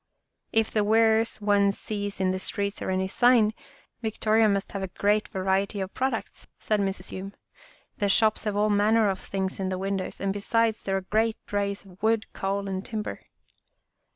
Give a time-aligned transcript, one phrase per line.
[0.51, 3.53] "If the wares one sees in the streets are any sign,
[4.01, 7.09] Victoria must have a great variety of prod ucts," said Mrs.
[7.11, 7.35] Hume."
[7.99, 11.37] The shops have all manner of things in the windows, and besides there are great
[11.45, 13.19] drays of wood, coal and timber."